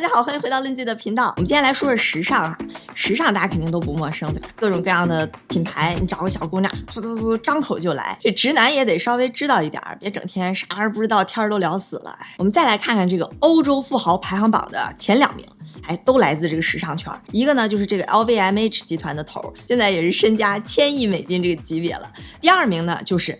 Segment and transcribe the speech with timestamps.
[0.00, 1.34] 大家好，欢迎回到 lindy 的频道。
[1.36, 2.56] 我们今天来说说时尚啊，
[2.94, 4.48] 时尚大家肯定都不陌生，对吧？
[4.54, 8.16] 各种各样的品牌，你找个小姑娘，突突突张口就来。
[8.22, 12.16] 这直男也得稍微知道一点儿，别整天啥玩意儿不知道，天儿都聊死了。
[12.36, 15.44] 我们再来看看这个欧洲富豪排行榜的前两名，
[15.82, 17.12] 哎，都来自这个时尚圈。
[17.32, 22.08] 一个呢就是这个 LVMH 集团的头，现在也是身家千亿美金这个级别了。
[22.40, 23.36] 第二名呢就是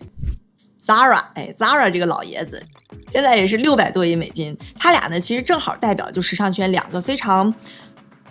[0.89, 2.63] Zara，哎，Zara 这个老爷子。
[3.13, 7.55] 现在也是六百多亿美金，他俩呢其实正好代表就时尚圈两个非常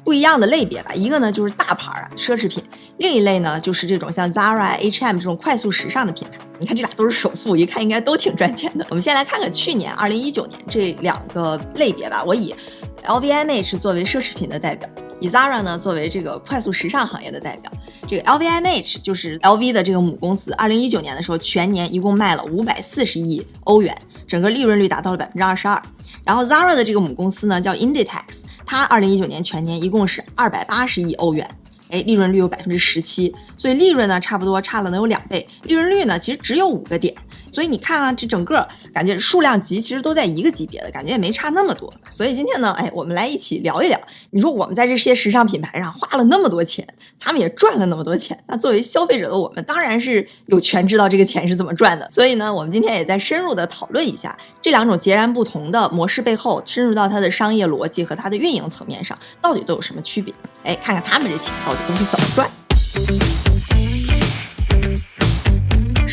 [0.03, 0.91] 不一样的类别吧。
[0.95, 2.59] 一个呢就是大牌啊，奢侈品；
[2.98, 6.39] 另一类呢就是这种像 Zara、H&M 这种快速时尚的品牌。
[6.57, 8.84] 你看这俩都是首富，一看应该都挺赚钱的。
[8.89, 12.23] 我们先来看看去年二零一九年这两个类别吧。
[12.26, 12.55] 我以
[13.03, 14.89] LVMH 作为奢侈品的代表，
[15.20, 17.71] 以 Zara 呢作为这个快速时尚行业的代表。
[18.07, 23.95] 这个 LVMH 就是 LV 的这个母公司，二零一九年的时候全年一共卖了五百四十亿欧元。
[24.27, 25.81] 整个利润率达到了百分之二十二，
[26.26, 31.49] 然后 Zara 的这个母公司呢叫 Inditex，它二零一九年全年一共是二百八十亿欧元，
[31.90, 37.15] 哎，利润率有百分之十七，所以利润呢差不多差了能有两倍，利润率呢其实只有五个点。
[37.58, 41.91] 所以你看啊，这整个感觉数量级其实都在一个级别的，感觉也没差那么多。
[42.08, 44.00] 所以今天呢，哎，我们来一起聊一聊。
[44.30, 46.88] 你说我们在这些时尚品牌上花了那么多钱，
[47.20, 52.08] 他们也赚了那么多钱，那作为消费者的我们当然是有权知道这个钱是怎么赚的。
[52.12, 60.32] 所以呢，我们今天也在深入的讨论一下这两种截然不同的模式背后，深入到它的商业逻辑和它的运营层面上，到底都有什么区别？
[60.63, 63.46] 哎，看看他们这钱到底都是怎么赚。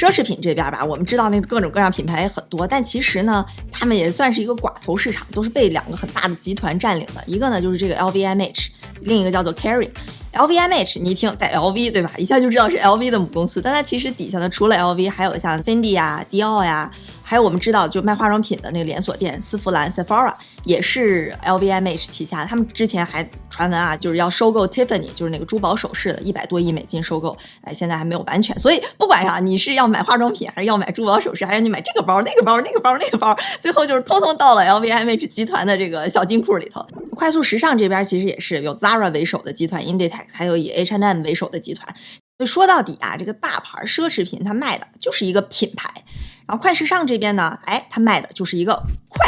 [0.04, 7.22] 奢侈品这边吧，我们知道那各种各样品牌也很多，但其实呢，他们也算是一个寡头市场，都是被两个很大的集团占领的。
[7.26, 8.66] 一个呢就是这个 LVMH，
[9.00, 9.90] 另一个叫做 Kering。
[10.34, 12.10] LVMH，你一听带 LV 对吧？
[12.18, 16.90] 一下就知道是 LV 的母公司，但它其实底下呢，除了 LV，还有像 Fendi 呀、迪奥呀。
[17.26, 22.44] 还有我们知道，就卖化妆品的那个连锁店丝芙兰 Sephora 也是 LVMH 旗下。
[22.44, 27.36] 他们之前还传闻啊，就是要收购 Tiffany，就是那个珠宝首饰的，一百多亿美金收购。
[27.62, 28.56] 哎，现在还没有完全。
[28.58, 36.86] 所以不管啥，你是要买化妆品，还是要买珠宝首饰，还是你买这个包、那个包、那个包、那个包，最后就是通通到了 LVMH 集团的这个小金库里头。
[37.16, 41.94] 快速时尚这边其实也是有 Zara 为首的集团 Inditex，还有以 H&M 为首的集团。
[42.44, 45.88] 说到底啊，这个大牌奢侈品它卖的就是一个品牌。
[46.46, 49.26] 然后快时尚这边呢，哎，它卖的就是一个快，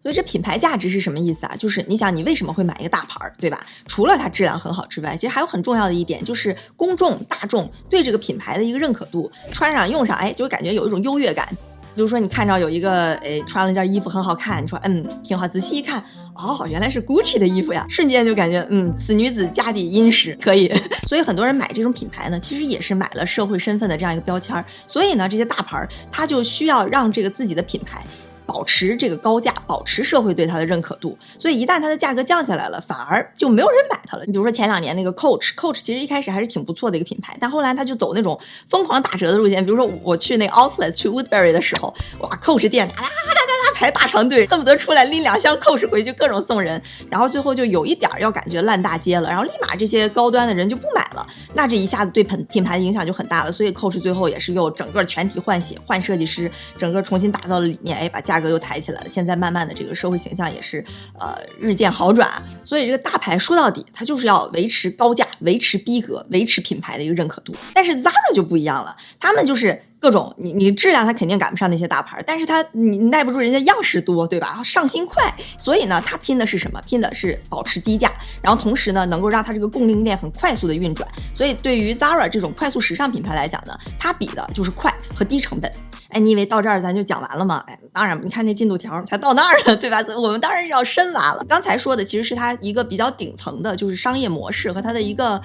[0.00, 1.56] 所以这品牌价值是什么意思啊？
[1.58, 3.58] 就是你想，你为什么会买一个大牌儿，对吧？
[3.88, 11.48] 除了它质量很好之外，其实还有很重要的一点，就是公众大众对这个品牌的一个认可度，穿上用上，哎，就感觉有一种优越感。
[11.94, 16.04] 比如说你看着有一个，哎，穿了件衣服很好看，你说，嗯，挺好，仔细一看。
[16.34, 17.86] 哦，原来是 Gucci 的衣服呀！
[17.88, 20.68] 瞬间就感觉，嗯，此女子家底殷实，可以。
[21.06, 24.64] 所以很多人买这种品牌呢，其实也是买了社会身份的这样一个标签。
[24.84, 28.04] 所以呢，这些大牌儿它就需要让这个自己的品牌
[28.46, 31.16] 保持这个高价，保持社会对它的认可度。
[31.38, 34.24] 所以一旦它的价格降下来了，反而就没有人买它了。
[34.26, 39.64] 你比如说前两年那个 Coach，Coach 其实一开始还是挺不错的一个品牌，但后来它就走那种疯狂打折的路线。
[39.64, 43.53] 比如说我去那个 Outlet 去 Woodbury 的时候，哇，Coach 店哒哒哒。
[43.74, 46.80] 排大长队，恨不得出来拎两箱 Coach 回去，各种送人，
[47.10, 53.50] 然后最后就有一点要感觉烂大街了，然后立马这些高端的人就不买了，那这一下子对品品牌的影响就很大了。
[53.50, 59.08] 所以 Coach 最后也是又整个全体换血，换设计师，整个重新打造了理念，哎，把价格又抬起来了。
[59.08, 60.84] 现在慢慢的这个社会形象也是
[61.18, 62.30] 呃日渐好转。
[62.62, 67.52] 所以这个大牌说到底，它就是要维持高价，维持逼格，维持品牌的一个认可度。
[67.74, 69.82] 但是 Zara 就不一样了，他们就是。
[70.04, 74.60] 各种你你质量它肯定赶不上那些大牌，但是它你耐不住人家样式多，对吧？
[74.62, 76.78] 上新快，所以呢，它拼的是什么？
[76.82, 81.08] 拼的是保持低价，然后同时呢，能够让它这个供应链很快速的运转。
[81.32, 85.72] 所以对于 Zara 这种快速时尚品牌来讲呢，它比的就是快和低成本。
[86.10, 87.64] 哎，你以为到这儿咱就讲完了吗？
[87.66, 90.02] 哎，当然，你看那进度条才到那儿了，对吧？
[90.02, 91.42] 所以我们当然是要深挖了。
[91.48, 95.40] 刚才说的其实是它一个比较顶层的，就是商业模式和它的一个。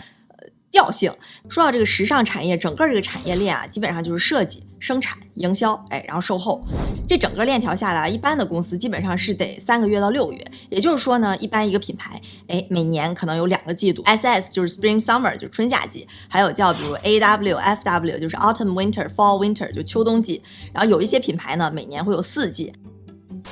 [0.72, 1.12] 调性。
[1.48, 6.64] 说到这个时尚产业，整个这个产业链啊，基本上就是设计、生产、营销，哎，然后售后，
[7.08, 10.52] 这整个链条下来，一般的公司基本上是得三个月到六个月。
[10.70, 20.42] 也就是说呢，一般一个品牌，哎，每年可能有两个季度，S S 就是 Spring Summer 就是春夏季，还有叫比如 A W F W 就是 Autumn Winter Fall Winter 就秋冬季，
[20.72, 22.74] 然后有一些品牌呢，每年会有四季。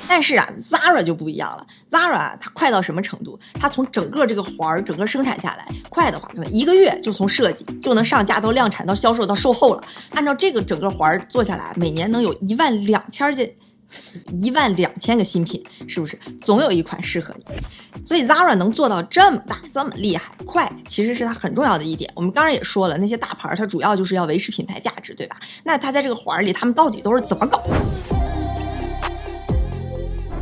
[0.06, 1.66] 但是啊，Zara 就不一样了。
[1.90, 3.38] Zara 它快到什么程度？
[3.54, 9.82] 它从整个这个环儿整个生产下来，快的话可能一个月就从设计就能上架到量产到销售到售后了。
[10.12, 13.52] 按照这个整个环儿做下来，每年能有一万两千件，
[14.40, 16.18] 一万两千个新品，是不是？
[16.40, 17.44] 总有一款适合你。
[18.06, 22.10] 所以 Zara 能做到这么大这么厉害快，其实是它很重要的一点。
[22.14, 25.36] 我们刚刚也说了，那些大牌它主要就是要维持品牌价值，对吧？
[25.64, 28.17] 那它在这个环儿里，他们到底都是怎么搞的？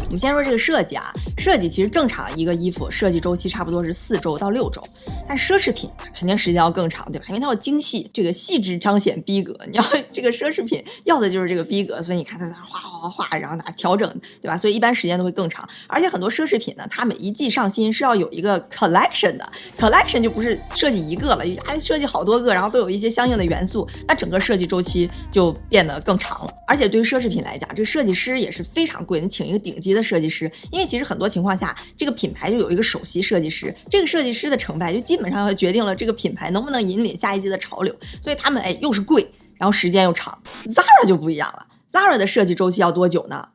[0.06, 4.82] 我们先说这个设计啊，设计其实正常一个衣服设计周期差不多是四周到六周，
[5.28, 7.26] 但奢侈品肯定时间要更长，对吧？
[7.28, 9.56] 因为它要精细，这个细致彰显逼格。
[9.70, 14.08] 你要这个奢侈品要的就是这个逼格，所以你看它在那画画画画，然后哪调整，
[14.40, 14.56] 对吧？
[14.56, 15.68] 所以一般时间都会更长。
[15.86, 26.50] 而且很多奢侈品呢，它每一季上新是要有一个 collection 的，collection 就不是设计一个了，还设计好多个，然后都有一些相应的元素，那整个设计周期就变得更长了。
[26.66, 37.94] 而且对于奢侈品来讲，这个设计师也是非常贵，你请一个顶级的设计师，因为其实很多情况下，这个品牌就有一个首席设计师，这个设计师的成败就基本上要决定了这个品牌能不能引领下一季的潮流。
[38.22, 40.38] 所以他们哎又是贵，然后时间又长。
[40.66, 43.48] Zara 就不一样了，Zara 的设计周期要多久呢？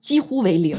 [0.00, 0.76] 几乎为零。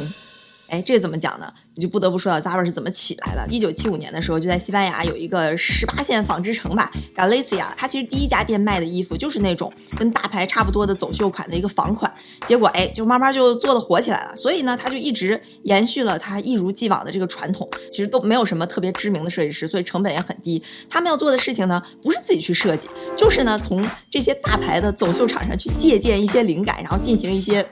[0.70, 1.54] 哎，这怎么讲呢？
[1.78, 3.48] 你就不得不说到 Zara 是怎么起来的。
[3.52, 7.68] 一九七五年的时候，就在西班牙有一个十八线纺织城吧，Galicia。
[7.78, 12.12] 它其实第一家店卖的衣服就是那种跟大牌差不多的走秀款的一个仿款。
[12.48, 14.36] 结果哎，就慢慢就做的火起来了。
[14.36, 17.70] 所以呢，他就一直延续了他一如既往的这个传统。
[17.92, 20.60] 其实都没有什么特别知名的设计师，所以成本也很低。
[20.90, 27.64] 他们要做的事情呢，不是自己去设计，就是呢从这些大牌的走秀厂上去借鉴一些灵感，然后进行一些。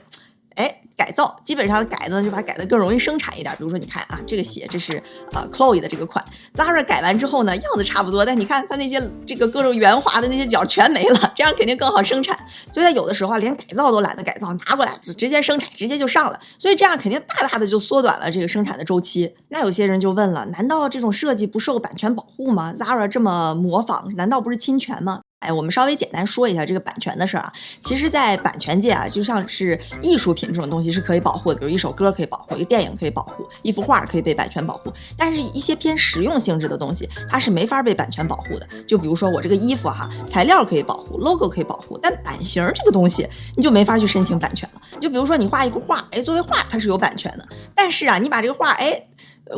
[0.96, 3.54] 改造基本上改呢就把改的更容易生产一点。
[3.56, 5.02] 比如说，你看啊，这个鞋这是
[5.32, 12.36] 呃 Chloe 的这个款，Zara 改完之后呢，样子差不多，但你看它那些这个各种圆滑的那些角全没了，这样肯定更好生产。
[12.72, 16.40] 所以它有的时候啊连改造都懒得改造，拿过来直接生产，直接就上了。
[16.58, 19.34] 所以这样肯定大大的就缩短了这个生产的周期。
[19.48, 25.20] 那有些人就问了，难道这种设计不受版权保护吗？Zara 这么模仿，难道不是侵权吗？
[25.40, 27.52] 哎，我们稍微简单说一下这个版权的事儿啊。
[27.78, 34.90] 其实，在版权界啊，就像是艺术品这种东西是可以保护的，比如一首歌可以保护，一个电影可以保护，一幅画可以被版权保护。
[35.16, 38.66] 但是，一些偏实用性质的东西，它是没法被版权保护的。
[38.88, 44.80] 就比如说我这个衣服哈，材料可以保护，logo 可以保护，但版型这个东西你就没法去申请版权了。
[45.00, 49.06] 就比如说你画一幅画，哎，作为画它是有版权的，但是啊，你把这个画哎。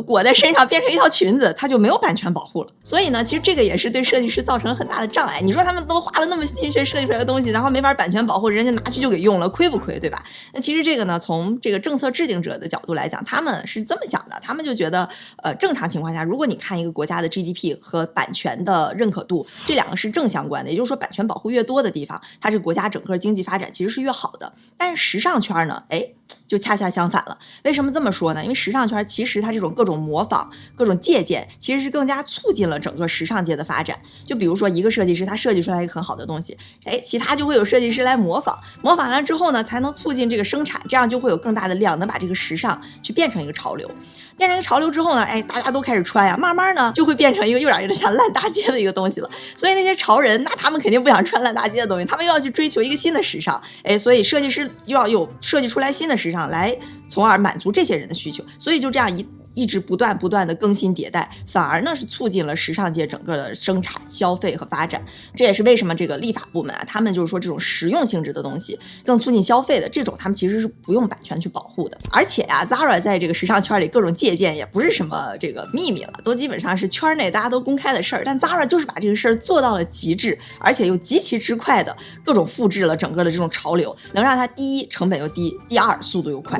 [0.05, 2.69] 裹在身上变成一条裙子，它就没有版权保护了。
[2.83, 5.41] 所以呢，其实这个也是对设计师造成很大的障碍。
[5.41, 9.99] 你说他们都花了那么心血设计出来的东西，然后没法版权保护，人家拿去就给用了，亏不亏？
[9.99, 10.23] 对吧？
[10.53, 15.09] 那其实这个呢，从这个政策制定者的角度来讲，他们是这么想的，他们就觉得，
[15.41, 24.53] 呃，正常情况下，如果你看一个国家的 GDP 和版权的认可度，这两个是正相关的，也就是说，版权保护越多的地方，它这国家整个经济发展其实是越好的。
[24.77, 26.09] 但是时尚圈呢，哎。
[26.47, 28.43] 就恰恰相反了，为什么这么说呢？
[28.43, 33.97] 因为时尚圈其实它这种各种模仿、各种借鉴，其实是更加促进了整个时尚界的发展。
[34.25, 43.89] 就比如说一个设计师他设计出来一个很好的东西，哎，其他就会有设计师来模仿，模仿完之后呢，才能促进这个生产，这样就会有更大的量，能把这个时尚去变成一个潮流。
[44.35, 49.29] 变成一个潮流之后呢，哎，大家都开始穿呀，慢慢呢就会变成一个有点有点像烂大街的一个东西了。
[49.55, 56.77] 所以那些潮人，那他们肯定不想穿烂大街的东西，他们又要去追求一个新的时尚，哎，所以设计师又要有设计出来新的时尚来，
[57.09, 58.43] 从而满足这些人的需求。
[58.57, 59.25] 所以就这样一。
[59.59, 65.03] 一直不断不断的更新迭代，反而呢是促进了时尚界整个的生产、消费和发展。
[65.35, 71.97] 这也是为什么这个立法部门啊，他们就是说这种实用性质的东西更促进消费的这种，他们其实是不用版权去保护的。
[72.09, 78.23] 而且啊，Zara 在这个时尚圈里各种借鉴也不是什么这个秘密了，都基本上是圈内大家都公开的事儿。
[78.25, 86.59] 但 Zara 就是把这个事儿做到了极致，而且又极其之快的各种复制了整个的这种潮流，能让它第一成本又低，第二速度又快。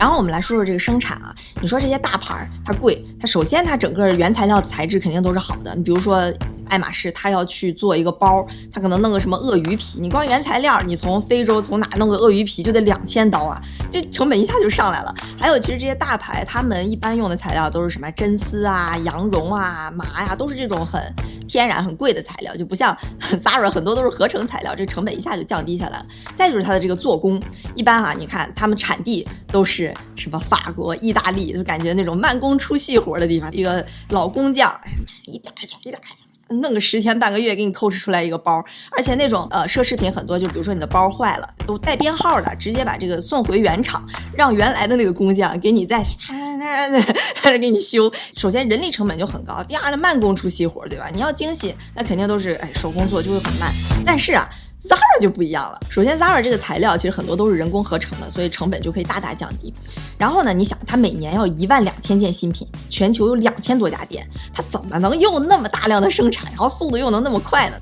[0.00, 6.32] 然后我们来说说这个生产啊，你说这些大牌儿它贵，它首先它整个原材料材质肯定都是好的，你比如说。
[6.70, 13.60] 爱马仕，他要去做一个包，他可能弄个什么鳄鱼皮，你光原材料，你从非洲从哪弄个鳄鱼皮就得两千刀啊，
[13.90, 15.14] 这成本一下就上来了。
[15.38, 21.02] 还有，其实这些大牌他们一般用的材料都是什么真丝啊、羊绒啊、麻呀，都是这种很
[21.48, 22.96] 天然、很贵的材料，就不像
[23.42, 26.04] Zara 很多都是合成材料，这成本一下就降低下来了。
[26.36, 27.42] 再就是它的这个做工，
[27.74, 34.92] 一般啊，你看他们产地都是什么法国、意大利，就感觉那种慢工出细活的地方，一个老工匠，哎，
[35.26, 36.00] 一点一点一点。
[36.50, 38.64] 弄个十天半个月给你透视出来一个包，
[38.96, 44.04] 而且那种呃奢侈品很多，就比如说你的包坏了，都带编号的，直接把这个送回原厂，
[44.36, 46.02] 让原来的那个工匠给你再
[47.42, 48.12] 开始 给你修。
[48.36, 51.08] 首先人力成本就很高，第二呢慢工出细活，对吧？
[51.12, 53.70] 你要精细，那肯定都是哎手工做就会很慢。
[54.04, 54.48] 但是啊。
[54.80, 55.78] Zara 就不一样了。
[55.90, 59.72] 首先，Zara 这个材料其实很多都是人工合成的，所以成本就可以大大降低。
[60.16, 67.76] 然后呢，你想，它每年要一万两千件新品，全球有两千多家店，它怎么能又那么大量的生产，然后速度又能那么快呢？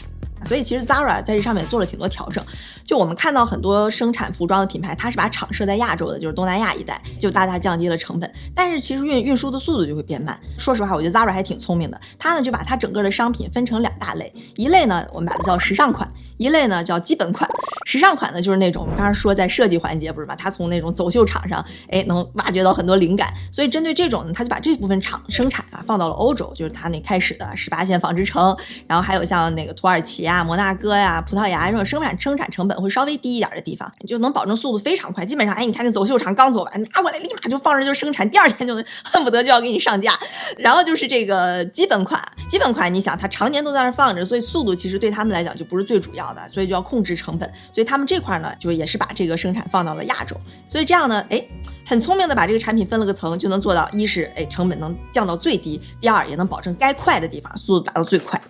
[0.44, 2.44] 所以其实 Zara 在这上面做了挺多调整。
[2.84, 8.32] 就我们看到很多生产服装的品牌，它是把厂设在亚洲的，就是东南亚一带，就大大降低了成本。
[8.54, 10.38] 但是其实运运输的速度就会变慢。
[10.56, 16.08] 说实话，我觉得 Zara 还挺聪明的，它呢就把它整个的商品分成两大类，一类呢我们把它叫时尚款。
[16.38, 17.48] 一类呢叫基本款，
[17.84, 20.34] 时尚款呢就是那种我们刚才说在设计环节不是吗？
[20.34, 35.26] 他从那种走秀场上，哎，能挖掘到很多灵感，所以针对这种呢，他就把这部分厂生产啊放到了欧洲，就是他那开始的十八线纺织城，然后还有像那个土耳其啊、摩纳哥呀、葡萄牙这种生产生产成本会稍微低一点的地方，就能保证速度非常快。
[35.26, 40.16] 基本上，哎，你看那走秀场刚走完，拿过来立马就放着就生产，第二天就 恨不得就要给你上架。
[40.56, 47.48] 然后就是这个基本款，基本款，你想它常年都在那放着，所以速度其实对他们来讲就不是最主要的，所以就要控制成本。
[47.72, 50.34] 所以他们这块呢，就也是把这个生产放到了亚洲。
[50.66, 51.46] 所以这样呢，哎，
[51.84, 58.40] 很聪明的把这个产品分了个层，就能做到一是哎成本能降到最低，第二也能保证该快的地方速度达到最快。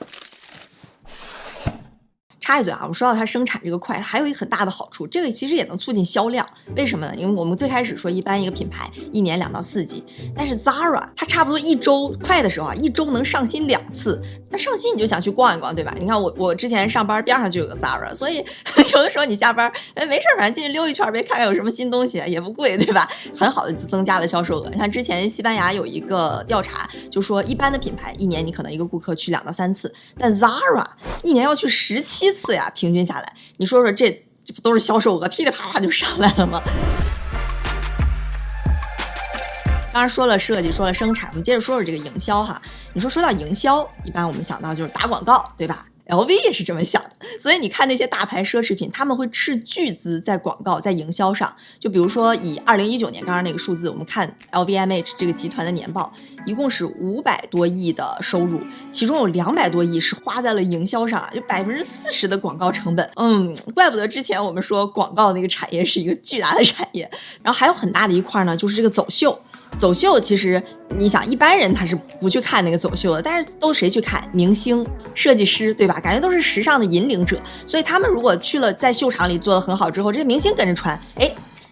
[2.49, 6.47] 插一嘴啊，我们说到它生产这个快，还有一个很大的好处，这个其实也能促进销量。
[6.75, 7.13] 为什么呢？
[7.15, 10.03] 因为我们最开始说，一般一个品牌一年两到四季，
[10.35, 14.19] 但是 Zara 它差不多一周快的时候啊，一周能上新两次。
[14.49, 15.95] 那上新你就想去逛一逛，对吧？
[16.01, 18.39] 你看我我之前上班边上就有个 Zara，所以
[18.95, 23.07] 有的时候你下班哎没事，反正进去溜一圈呗，看看有什么新东西，也不贵，对吧？
[23.37, 24.71] 很好的增加了销售额。
[24.71, 30.87] 你看之前西班牙有一个调查，就说一般的品牌一年你可能一个顾客去两到三次，但 Zara
[31.23, 32.38] 一年要去十七次。
[32.39, 34.11] 次呀，平均下来，你说说这
[34.45, 36.63] 这不都是销售额噼里啪啦就上来了吗？
[39.93, 42.63] 当然说了设计，说了生产，我们接着说说这个营销哈。
[42.93, 51.55] 你说说到营销，一般我们想到就是打广告，对吧？LV 也是这么想的，所以你看那些大牌奢侈品，他们会斥巨资在广告、在营销上。
[51.79, 56.13] 就比如说以二零一九年刚刚那个数字，我们看 LVMH 这个集团的年报，
[56.47, 58.61] 一共是五百多亿的收入，
[58.91, 63.09] 其中有两百多亿是花在了营销上，就百分之四十的广告成本。
[63.17, 67.11] 嗯，怪不得之前我们说广告那个产业是一个巨大的产业。
[67.43, 69.39] 然后还有很大的一块呢，就是这个走秀。
[69.79, 70.63] 走秀其实
[70.97, 74.29] 你想，一般人他是不去看那个走秀的，但是都谁去看？
[74.33, 76.01] 明星、设计师，对吧？
[76.01, 81.31] 感觉都是时尚的引领者，所以他们如果去了在秀场里做的很好之后，这些明星跟着穿，哎。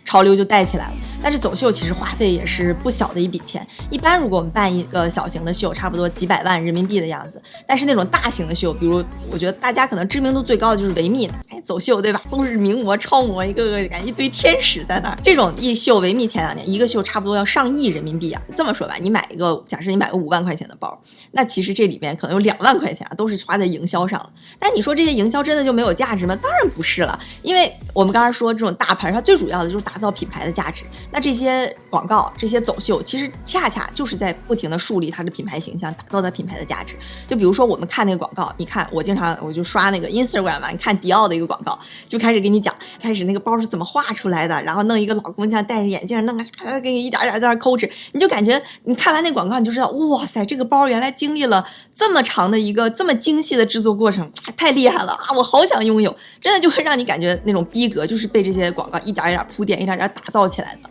[0.08, 3.66] 潮流就带起来了，但是走秀其实花费也是不小的一笔钱。
[3.90, 7.42] 一般如果我们办一个小型的秀，差不多几百万人民币的样子。
[7.66, 11.28] 但是那种大型的秀，比如我觉得大家可能知名度最高的就是维密，
[11.66, 12.22] 走秀对吧？
[12.30, 15.18] 都是名模、超模，一个个感觉一堆天使在那儿。
[15.20, 18.40] 这种一秀，维密前两年一个秀差不多要上亿人民币啊。
[18.56, 20.96] 这么说吧，你买一个，假设你买个五万块钱的包，
[21.32, 24.30] 那其实这里边可能有两万块钱啊，都是花在营销上了。
[24.60, 26.38] 但你说这些营销真的就没有价值吗？
[26.40, 29.96] 当然不是了，因为我们刚才说这种大牌，它最主要的就是打。
[29.96, 36.94] 打造品牌的价值，那这些广告、这些走秀，其实恰恰就是在不停的树立它的品牌形象，打造它品牌的价值。
[37.26, 46.44] 就比如说我们看那个广告，你看我经常我就刷那个 Instagram 嘛，你看迪奥的一个广广告，就开始给你讲，开始那个包是怎么画出来的，然后弄一个老公像戴着眼镜，弄个
[46.82, 55.28] 给你一点点在那抠哧，你就感觉你看完那广告，你就知道，哇塞，这个包原来经历了这么长的一个这么精细的制作过程，太厉害了啊！
[55.36, 59.76] 我好想拥有，真的就会让你感觉那种逼格，就是被这些广告一点一点铺垫。
[59.76, 60.88] 一点点打造起来的，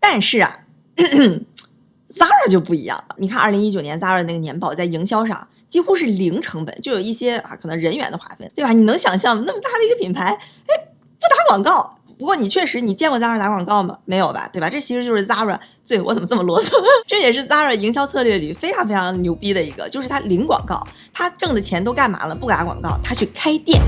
[0.00, 0.58] 但是啊，
[2.10, 3.14] Zara 就不一样了。
[3.18, 8.72] 你看，二零一九年 Zara 那个年报在营销上几乎是零成本，就有一些啊，可能人员的划分，对吧？
[8.72, 10.86] 你能想象那么大的一个品牌，哎，
[11.18, 11.98] 不打广告？
[12.16, 13.98] 不过你确实，你见过 Zara 打广告吗？
[14.04, 14.48] 没有吧？
[14.52, 14.70] 对吧？
[14.70, 16.80] 这其实就是 Zara 最我怎么这么啰嗦？
[17.08, 20.80] 这也是 Zara 营销策略里非常非常牛逼的一个，就是它零广告，
[21.12, 22.36] 它挣的钱都干嘛了？
[22.36, 23.82] 不打广告，它去开店。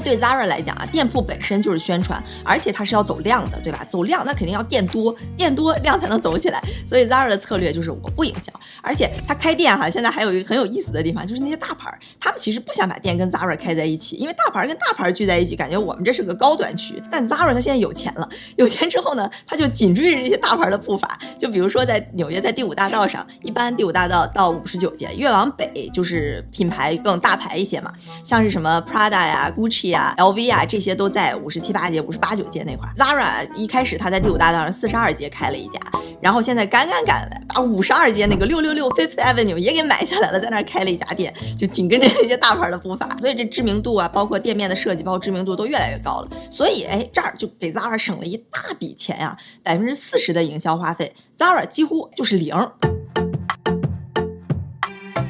[0.00, 3.84] 对 Zara 来讲啊，店铺本身就是宣传，而且它是要走量的，对吧？
[3.88, 6.62] 走量那肯定要店多，店多量才能走起来。
[6.86, 8.52] 所以 Zara 的策略就是我不营销，
[8.82, 17.02] 而且它开店哈，现在还有一个很有意思的地方，就是那些大牌，他们其实不想把店跟 Zara 开在一起，因为大牌跟大牌聚在一起，感觉我们这是个高端区。
[17.10, 21.18] 但 Zara 它现在有钱了，有钱之后呢，他就紧追着这些大牌的步伐。
[21.38, 29.90] 就比如说在纽约，在第五大道上，一般第五大道到五十九街，越往北就是品牌更大牌一些嘛，像是什么 Prada 呀、Gucci。
[29.90, 32.92] 啊，LV 啊，这些都在五十七八街、五十八九街那块儿。
[32.96, 35.80] Zara 一开始他在第五大道上四十二街开了一家，
[36.20, 43.08] 然后现在赶赶赶把五十二街那个六六六 Fifth Avenue 也给买下来了，在那儿开了一家店，就紧跟着那些大牌的步伐。
[43.20, 46.28] 所以这知名度啊，包括店面的设计，包括知名度都越来越高了。
[46.50, 52.54] 所以哎，这儿就给 Zara 省了一大笔钱呀，百分之四十的营销花费，Zara 几乎就是零。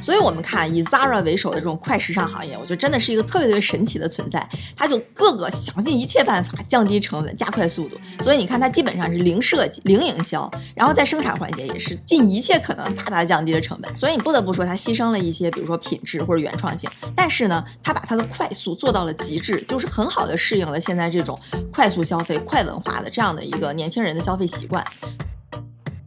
[0.00, 4.49] 所以，我们看以 Zara 为首的这种快时尚行业，我觉得真的是一个特别特别神奇的存在。
[4.76, 7.99] 它就各个想尽一切办法降低成本、加快速度。
[8.23, 13.99] 所以你看，它基本上是零设计、零营销，然后在生产环节也是尽一切可能大大降低了成本。
[13.99, 16.88] 所以你不得不说，它牺牲了一些，比如说品质或者原创性。
[17.14, 21.38] 但是呢，它把它的快速做到了极致，就是很好的适应了现在这种
[21.73, 24.85] 快速消费、快文化的这样的一个年轻人的消费习惯。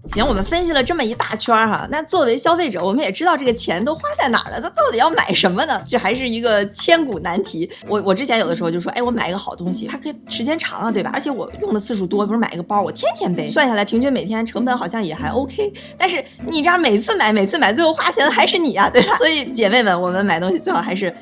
[0.07, 5.81] 行，我们分析了这么一大圈哈，那作为消费者，我们也知道这个钱都花在哪儿了，他到底要买什么呢？
[5.87, 7.69] 这还是一个千古难题。
[7.87, 11.09] 我我之前有的时候就说，哎，我买一个好东西，它可以时间长啊，对吧？
[11.13, 15.71] 而且我用的次数多，比如买一个包，我天天背，算下来平均每天成本好像也还 OK。
[15.97, 19.15] 但是你这样每次买，每次买，最后花钱的还是你啊，对吧？
[19.15, 21.13] 所以姐妹们，我们买东西最好还是。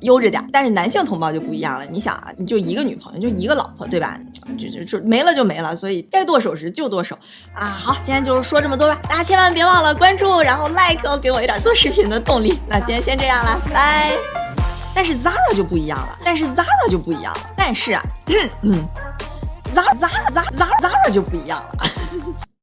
[0.00, 1.84] 悠着点，但是男性同胞就不一样了。
[1.86, 4.18] 你想啊，你就一个女朋友，就一个老婆，对吧？
[4.58, 7.16] 就就就没了就没了，所以该剁手时就剁手
[7.54, 7.66] 啊。
[7.66, 12.58] 好，今天就说这么多吧，大家千万别忘了关注，然后 like，给我一点做视频的动力。
[12.68, 14.12] 那今天先这样了，拜。
[14.92, 18.02] 但是 Zara 就不一样了，但是 Zara 就不一样了，但是啊，
[18.62, 18.84] 嗯
[19.72, 22.49] ，Zara Zara Zara Zara 就不一样了。